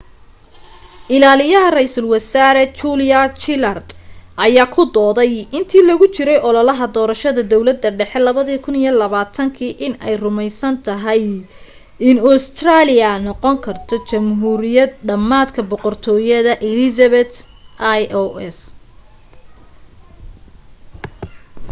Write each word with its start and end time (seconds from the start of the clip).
ilaaliye 1.15 1.59
ra'iisul 1.73 2.05
wasaare 2.11 2.61
julia 2.79 3.19
gillard 3.41 3.89
ayaa 4.45 4.71
ku 4.75 4.81
dooday 4.95 5.31
intii 5.57 5.83
lagu 5.89 6.05
jiray 6.15 6.39
ololaha 6.49 6.85
doorashada 6.95 7.41
dawladda 7.51 7.89
dhexe 7.99 8.19
2010 8.23 9.85
inay 9.87 9.99
ay 10.07 10.15
rumaysantahay 10.25 11.23
in 12.09 12.15
ustareeliya 12.33 13.11
noqon 13.27 13.57
karto 13.65 13.95
jamhuuriyad 14.09 14.91
dhamaadka 15.07 15.61
boqortooyada 15.71 16.53
elizabeth 16.69 17.35
ii's 17.97 18.59